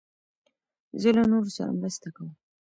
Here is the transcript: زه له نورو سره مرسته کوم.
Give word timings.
زه 1.01 1.09
له 1.17 1.23
نورو 1.31 1.49
سره 1.57 1.71
مرسته 1.79 2.07
کوم. 2.15 2.29